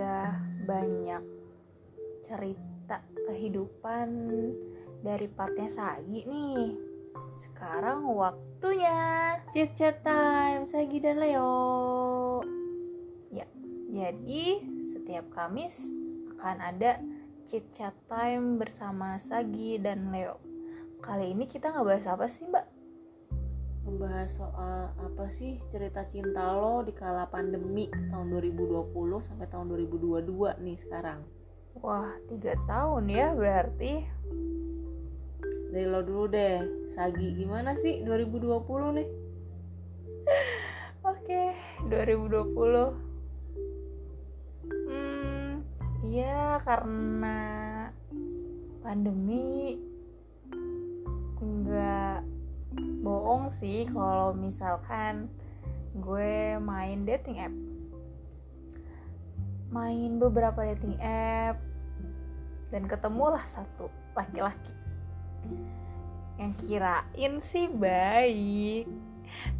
[0.00, 0.32] udah
[0.64, 1.20] banyak
[2.24, 4.08] cerita kehidupan
[5.04, 6.72] dari partnya Sagi nih.
[7.36, 12.40] Sekarang waktunya chit chat time Sagi dan Leo.
[13.28, 13.44] Ya,
[13.92, 15.92] jadi setiap Kamis
[16.32, 16.96] akan ada
[17.44, 20.40] chit chat time bersama Sagi dan Leo.
[21.04, 22.79] Kali ini kita ngebahas apa sih, Mbak?
[23.80, 28.92] Ngebahas soal apa sih cerita cinta lo di kala pandemi tahun 2020
[29.24, 31.24] sampai tahun 2022 nih sekarang.
[31.80, 34.04] Wah, tiga tahun ya berarti.
[35.70, 36.60] Dari lo dulu deh,
[36.92, 39.08] Sagi gimana sih 2020 nih?
[41.14, 41.54] Oke,
[41.88, 43.10] 2020.
[44.90, 45.62] Hmm,
[46.04, 47.38] ya karena
[48.82, 49.78] pandemi
[51.40, 52.39] nggak
[53.00, 55.32] bohong sih kalau misalkan
[55.96, 57.54] gue main dating app.
[59.70, 61.56] Main beberapa dating app
[62.70, 64.74] dan ketemulah satu laki-laki
[66.40, 68.88] yang kirain sih baik.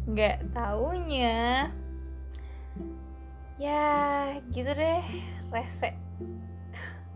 [0.09, 1.69] Nggak taunya.
[3.61, 3.93] Ya
[4.49, 5.05] gitu deh
[5.53, 5.93] rese.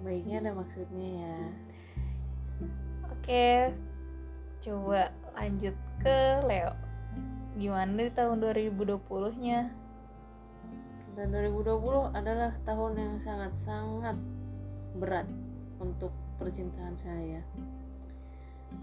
[0.05, 1.37] Baiknya ada maksudnya ya.
[3.09, 3.73] oke
[4.65, 6.73] coba lanjut ke Leo
[7.55, 8.97] gimana di tahun 2020
[9.45, 9.69] nya
[11.15, 14.19] Dan 2020 adalah tahun yang sangat-sangat
[14.99, 15.23] berat
[15.79, 17.39] untuk percintaan saya.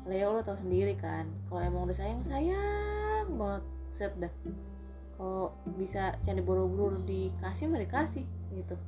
[0.08, 4.33] Leo lo tau sendiri kan, kalau emang udah sayang sayang banget, set dah.
[5.20, 8.25] Kalau bisa candi borobudur dikasih mah dikasih
[8.56, 8.80] gitu.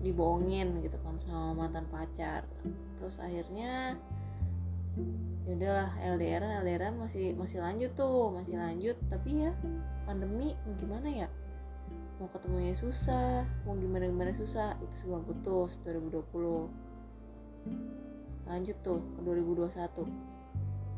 [0.00, 2.48] Dibohongin gitu kan sama mantan pacar.
[2.96, 4.00] Terus akhirnya
[5.48, 8.96] ya udahlah LDRan LDRan masih masih lanjut tuh masih lanjut.
[9.08, 9.52] Tapi ya
[10.04, 11.28] pandemi mau gimana ya?
[12.18, 14.76] Mau ketemunya susah mau gimana gimana susah.
[14.82, 16.68] Itu sebelum putus 2020
[18.48, 20.08] lanjut tuh ke 2021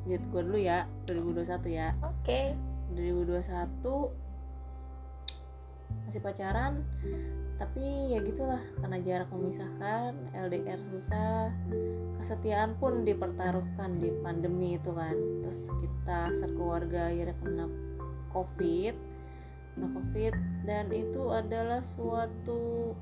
[0.01, 1.93] lanjut gue dulu ya 2021 ya.
[2.01, 2.57] Oke.
[2.97, 3.47] 2021
[6.07, 6.83] masih pacaran
[7.61, 11.53] tapi ya gitulah karena jarak memisahkan LDR susah
[12.17, 15.13] kesetiaan pun dipertaruhkan di pandemi itu kan.
[15.45, 17.69] Terus kita sekeluarga akhirnya kena
[18.33, 18.97] covid
[19.77, 20.35] kena covid
[20.65, 22.97] dan itu adalah suatu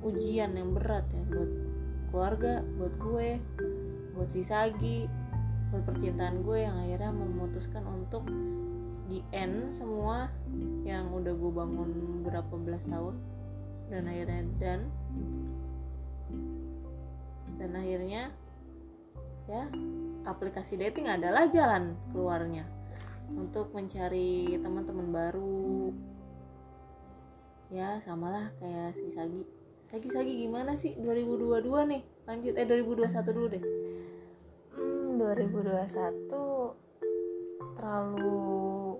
[0.00, 1.50] ujian yang berat ya buat
[2.08, 3.28] keluarga buat gue
[4.16, 5.04] buat si Sagi
[5.74, 8.24] buat percintaan gue yang akhirnya memutuskan untuk
[9.06, 10.30] di end semua
[10.82, 11.90] yang udah gue bangun
[12.26, 13.14] berapa belas tahun.
[13.86, 14.80] Dan akhirnya dan
[17.56, 18.34] dan akhirnya
[19.46, 19.70] ya
[20.26, 22.66] aplikasi dating adalah jalan keluarnya
[23.32, 25.94] untuk mencari teman-teman baru.
[27.70, 29.42] Ya samalah kayak si Sagi.
[29.86, 31.62] Sagi Sagi gimana sih 2022
[31.94, 32.02] nih?
[32.26, 33.64] Lanjut eh 2021 dulu deh.
[34.74, 36.74] Hmm, 2021
[37.78, 38.98] terlalu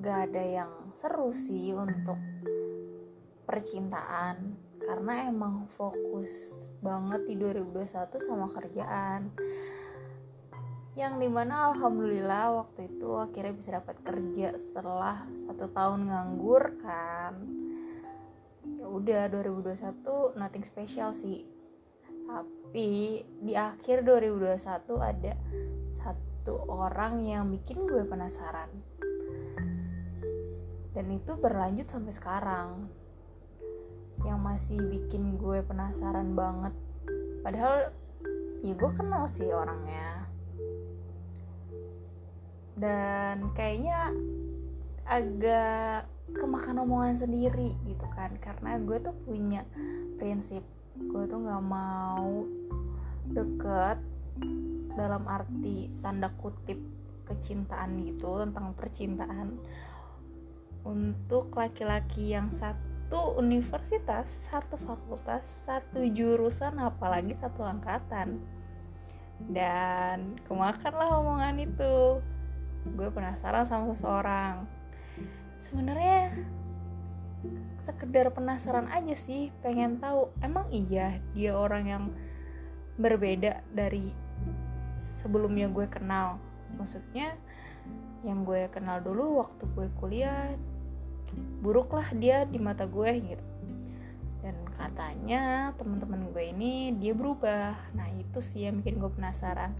[0.00, 2.16] gak ada yang seru sih untuk
[3.44, 4.56] percintaan.
[4.80, 9.28] Karena emang fokus banget di 2021 sama kerjaan.
[10.96, 17.36] Yang di mana alhamdulillah waktu itu akhirnya bisa dapat kerja setelah satu tahun nganggur kan.
[18.80, 21.44] Ya udah 2021 nothing special sih.
[22.24, 24.64] Tapi di akhir 2021
[24.96, 25.36] ada
[26.00, 28.72] satu orang yang bikin gue penasaran
[30.90, 32.70] dan itu berlanjut sampai sekarang.
[34.26, 36.74] Yang masih bikin gue penasaran banget.
[37.40, 37.94] Padahal
[38.60, 40.26] ya gue kenal sih orangnya.
[42.74, 44.12] Dan kayaknya
[45.06, 48.34] agak kemakan omongan sendiri gitu kan.
[48.42, 49.62] Karena gue tuh punya
[50.18, 50.66] prinsip.
[50.98, 52.44] Gue tuh nggak mau
[53.30, 53.98] deket
[54.98, 56.76] dalam arti tanda kutip
[57.30, 59.54] kecintaan gitu tentang percintaan
[60.84, 68.40] untuk laki-laki yang satu universitas, satu fakultas, satu jurusan, apalagi satu angkatan.
[69.48, 72.20] Dan kemakanlah omongan itu.
[72.96, 74.64] Gue penasaran sama seseorang.
[75.60, 76.32] Sebenarnya
[77.80, 82.04] sekedar penasaran aja sih, pengen tahu emang iya dia orang yang
[83.00, 84.12] berbeda dari
[85.00, 86.36] sebelumnya gue kenal.
[86.76, 87.36] Maksudnya
[88.20, 90.52] yang gue kenal dulu waktu gue kuliah
[91.64, 93.46] buruklah dia di mata gue gitu.
[94.40, 97.76] Dan katanya teman-teman gue ini dia berubah.
[97.92, 99.76] Nah itu sih yang bikin gue penasaran.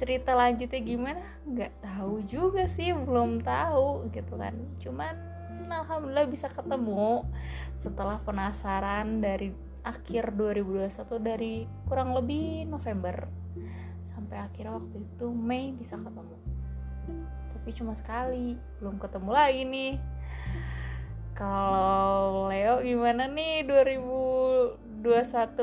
[0.00, 1.24] Cerita lanjutnya gimana?
[1.44, 4.54] Nggak tahu juga sih belum tahu gitu kan.
[4.80, 5.14] Cuman
[5.68, 7.26] alhamdulillah bisa ketemu
[7.76, 9.52] setelah penasaran dari
[9.84, 11.54] akhir 2021 dari
[11.86, 13.28] kurang lebih November.
[14.14, 16.47] Sampai akhirnya waktu itu Mei bisa ketemu
[17.68, 20.00] tapi cuma sekali belum ketemu lagi nih.
[21.36, 23.60] Kalau Leo gimana nih
[25.04, 25.04] 2021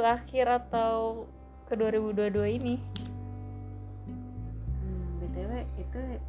[0.06, 1.26] akhir atau
[1.66, 2.78] ke 2022 ini?
[4.06, 6.22] Hmm, btw itu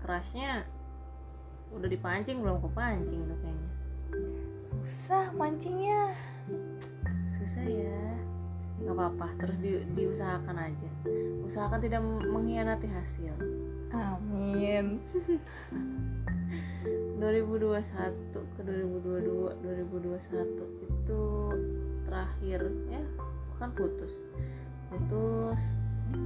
[0.00, 0.64] kerasnya
[1.76, 3.70] udah dipancing belum kepancing tuh kayaknya.
[4.72, 6.16] Susah mancingnya.
[7.36, 8.16] Susah ya.
[8.80, 10.88] Nggak apa-apa terus di, diusahakan aja.
[11.44, 13.36] Usahakan tidak mengkhianati hasil
[13.94, 14.98] amin.
[17.20, 21.22] 2021 ke 2022 2021 itu
[22.08, 23.02] terakhir ya
[23.60, 24.12] kan putus.
[24.88, 25.60] Putus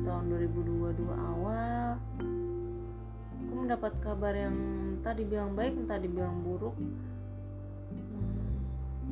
[0.06, 1.98] tahun 2022 awal.
[3.44, 4.56] Aku mendapat kabar yang
[5.02, 6.78] tadi bilang baik entah dibilang buruk.
[7.90, 8.54] Hmm,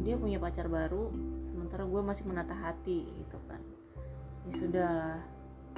[0.06, 1.10] dia punya pacar baru
[1.52, 3.60] sementara gue masih menata hati gitu kan.
[4.46, 5.20] Ya sudah lah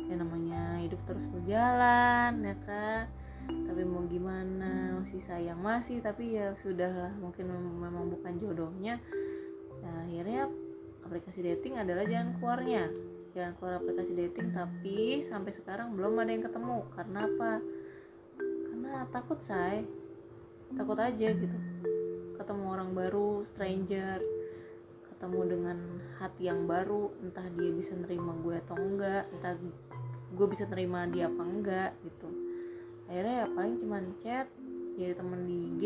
[0.05, 3.07] ya namanya hidup terus berjalan ya kan?
[3.45, 9.01] Tapi mau gimana masih sayang masih tapi ya sudahlah mungkin memang bukan jodohnya.
[9.85, 10.49] Nah, akhirnya
[11.05, 12.89] aplikasi dating adalah jalan keluarnya.
[13.37, 16.79] Jalan keluar aplikasi dating tapi sampai sekarang belum ada yang ketemu.
[16.97, 17.53] Karena apa?
[18.41, 19.85] Karena takut say.
[20.73, 21.59] Takut aja gitu.
[22.41, 24.25] Ketemu orang baru stranger
[25.15, 25.79] ketemu dengan
[26.19, 29.55] hati yang baru entah dia bisa nerima gue atau enggak entah
[30.35, 32.29] gue bisa nerima dia apa enggak gitu.
[33.07, 34.51] Akhirnya ya paling cuman chat
[34.99, 35.85] jadi temen di IG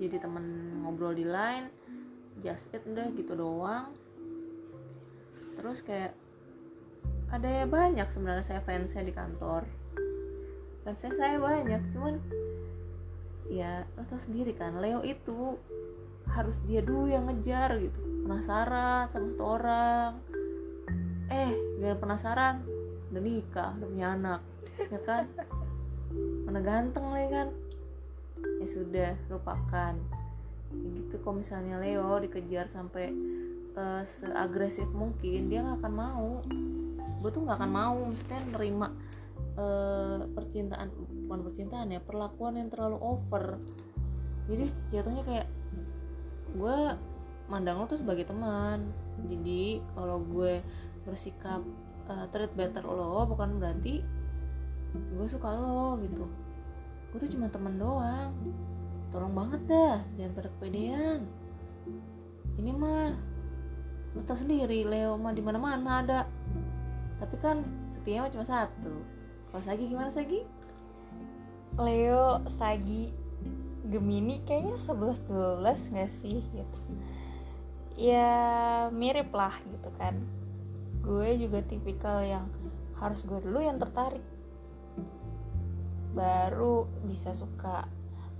[0.00, 0.44] jadi temen
[0.82, 1.68] ngobrol di line
[2.40, 3.92] just it udah gitu doang.
[5.60, 6.16] Terus kayak
[7.30, 9.68] ada ya banyak sebenarnya saya fansnya di kantor.
[10.82, 12.18] Fansnya saya banyak cuman
[13.52, 15.60] ya lo tau sendiri kan Leo itu
[16.30, 18.00] harus dia dulu yang ngejar gitu.
[18.24, 20.10] Penasaran sama satu orang.
[21.28, 22.64] Eh gak penasaran
[23.14, 24.40] udah nikah udah punya anak
[24.90, 25.24] ya kan?
[26.46, 27.48] Mana ganteng lah kan?
[28.60, 29.94] Ya sudah lupakan.
[30.74, 33.14] Ya gitu kalau misalnya Leo dikejar sampai
[33.78, 36.30] uh, seagresif mungkin dia nggak akan mau.
[37.22, 38.88] Gue tuh nggak akan mau maksudnya nerima
[39.56, 40.90] uh, percintaan
[41.24, 43.62] bukan percintaan ya perlakuan yang terlalu over.
[44.50, 45.46] Jadi jatuhnya kayak
[46.54, 46.78] gue
[47.50, 48.90] mandang lo tuh sebagai teman.
[49.26, 50.62] Jadi kalau gue
[51.04, 51.60] bersikap
[52.08, 54.00] uh, treat better lo bukan berarti
[54.94, 56.30] gue suka lo gitu.
[57.12, 58.32] Gue tuh cuma temen doang.
[59.10, 61.20] Tolong banget dah jangan pada kepedean.
[62.58, 63.14] Ini mah
[64.14, 66.20] lo tau sendiri Leo mah di mana mana ada.
[67.18, 68.94] Tapi kan setia mah cuma satu.
[69.50, 70.42] Kalau Sagi gimana Sagi?
[71.78, 73.23] Leo Sagi
[73.94, 76.78] Gemini kayaknya 11 12 gak sih gitu.
[77.94, 78.26] Ya
[78.90, 80.18] mirip lah gitu kan.
[80.98, 82.50] Gue juga tipikal yang
[82.98, 84.26] harus gue dulu yang tertarik.
[86.10, 87.86] Baru bisa suka.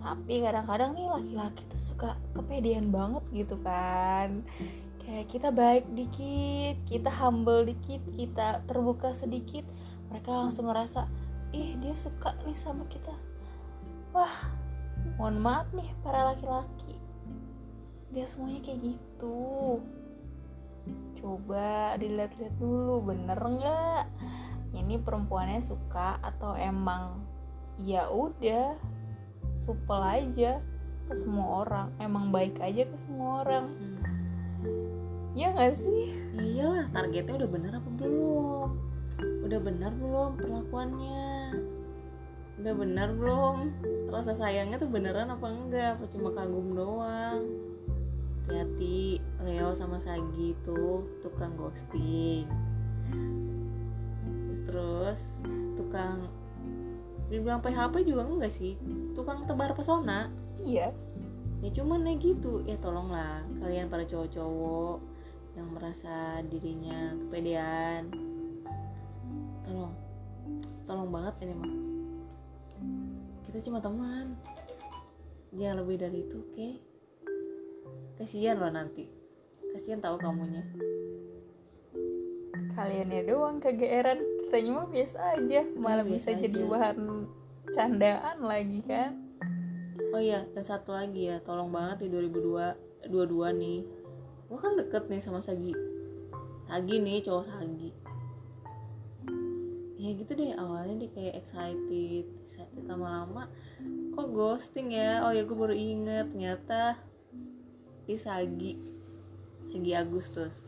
[0.03, 4.43] Tapi kadang-kadang nih laki-laki tuh suka kepedean banget gitu kan.
[5.07, 9.63] Kayak kita baik dikit kita humble dikit kita terbuka sedikit
[10.11, 11.07] mereka langsung ngerasa
[11.55, 13.15] ih dia suka nih sama kita.
[14.11, 14.64] Wah
[15.19, 16.99] mohon maaf nih para laki-laki.
[18.15, 19.79] Dia semuanya kayak gitu.
[21.19, 24.05] Coba dilihat-lihat dulu bener nggak?
[24.75, 27.23] Ini perempuannya suka atau emang?
[27.83, 28.79] Ya udah
[29.65, 30.59] supel aja
[31.09, 31.89] ke semua orang.
[31.99, 33.67] Emang baik aja ke semua orang.
[33.71, 33.99] Hmm.
[35.35, 36.15] Ya gak sih?
[36.39, 38.71] Ya iyalah targetnya udah bener apa belum?
[39.43, 41.55] Udah benar belum perlakuannya
[42.61, 43.57] udah benar belum?
[44.11, 45.99] Rasa sayangnya tuh beneran apa enggak?
[45.99, 47.43] Apa cuma kagum doang?
[48.45, 52.47] Hati-hati Leo sama Sagi tuh tukang ghosting.
[54.71, 55.19] Terus
[55.75, 56.31] tukang
[57.27, 58.79] dibilang PHP juga enggak sih?
[59.19, 60.31] Tukang tebar pesona.
[60.63, 60.95] Iya.
[61.65, 62.63] Ya cuman ya gitu.
[62.63, 65.03] Ya tolonglah kalian para cowok-cowok
[65.59, 68.15] yang merasa dirinya kepedean.
[69.67, 69.95] Tolong.
[70.85, 71.84] Tolong banget ini mah
[73.65, 74.37] kita cuma teman.
[75.57, 76.53] Jangan lebih dari itu oke.
[76.53, 76.73] Okay?
[78.21, 79.09] kasihan loh nanti.
[79.73, 80.61] Kasihan tahu kamunya.
[82.77, 84.21] Kaliannya doang kegeeran.
[84.45, 85.65] Kitanya mah biasa aja.
[85.81, 86.45] Malah ya, bisa aja.
[86.45, 86.97] jadi bahan
[87.73, 89.33] candaan lagi kan.
[90.13, 91.41] Oh iya dan satu lagi ya.
[91.41, 93.81] Tolong banget di 2002 22 nih.
[94.45, 95.73] Gue kan deket nih sama Sagi.
[96.69, 97.84] Sagi nih cowok Sagi
[100.05, 103.49] ya gitu deh awalnya dia kayak excited excited lama-lama.
[104.13, 105.25] Kok ghosting ya?
[105.25, 107.01] Oh ya gue baru inget ternyata
[108.05, 108.77] Isagi
[109.65, 110.61] Sagi Agustus.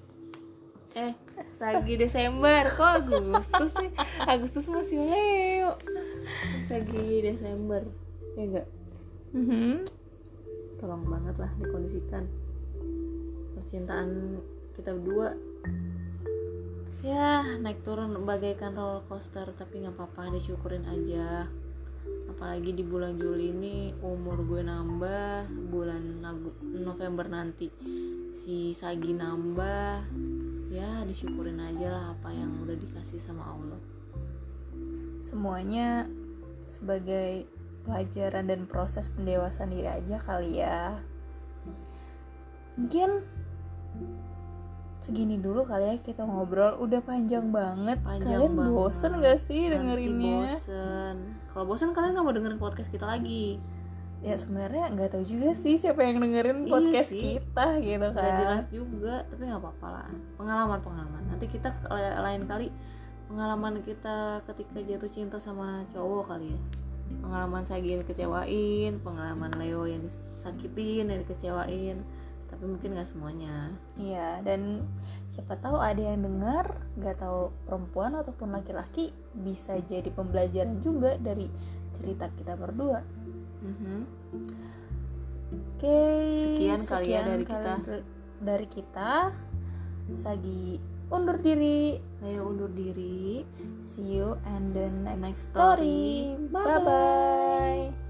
[0.96, 1.12] Eh
[1.54, 3.90] Sagi Desember kok Agustus sih?
[4.24, 5.76] Agustus masih Leo.
[6.64, 7.84] Sagi Desember
[8.34, 8.66] ya enggak
[9.36, 9.84] Mhm.
[10.76, 12.24] tolong banget lah dikondisikan.
[13.52, 14.40] Percintaan
[14.76, 15.32] kita berdua.
[17.00, 21.48] Ya naik turun bagaikan roller coaster tapi nggak apa-apa disyukurin aja.
[22.30, 26.20] Apalagi di bulan Juli ini umur gue nambah bulan
[26.76, 27.72] November nanti
[28.44, 30.04] si Sagi nambah.
[30.68, 33.80] Ya disyukurin aja lah apa yang udah dikasih sama Allah.
[35.24, 36.04] Semuanya
[36.66, 37.46] sebagai
[37.86, 40.98] pelajaran dan proses pendewasaan diri aja kali ya.
[42.76, 43.22] Mungkin
[45.06, 46.74] segini dulu kali ya kita ngobrol.
[46.76, 48.02] Udah panjang banget.
[48.02, 48.74] Panjang kalian banget.
[48.74, 50.38] bosen gak sih Nanti dengerinnya?
[50.50, 51.16] bosen.
[51.48, 53.62] Kalau bosen kalian nggak mau dengerin podcast kita lagi.
[54.18, 57.22] Ya sebenarnya nggak tahu juga sih siapa yang dengerin Iya podcast sih.
[57.22, 58.24] kita gitu kan.
[58.24, 60.08] Gak jelas juga tapi nggak apa-apa lah.
[60.34, 62.68] Pengalaman pengalaman nanti kita ke- lain kali
[63.26, 66.60] pengalaman kita ketika jatuh cinta sama cowok kali ya.
[67.22, 72.02] Pengalaman saya yang dikecewain pengalaman Leo yang disakitin yang dikecewain
[72.56, 73.68] tapi mungkin nggak semuanya
[74.00, 74.88] Iya, dan
[75.28, 76.64] siapa tahu ada yang dengar,
[76.96, 81.52] nggak tahu perempuan ataupun laki-laki bisa jadi pembelajaran juga dari
[81.92, 83.04] cerita kita berdua.
[83.60, 83.98] Mhm.
[85.76, 86.00] Oke,
[86.42, 87.72] Sekian kali ya dari kali kita.
[88.40, 89.12] Dari kita,
[90.06, 90.78] Sagi
[91.12, 91.98] undur diri.
[92.22, 93.42] Leo undur diri
[93.82, 96.32] See you and the next, Next story.
[96.32, 96.54] story.
[96.54, 98.05] Bye bye.